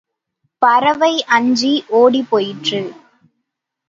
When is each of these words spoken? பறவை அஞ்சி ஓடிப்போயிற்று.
பறவை 0.61 1.11
அஞ்சி 1.27 1.71
ஓடிப்போயிற்று. 1.91 2.81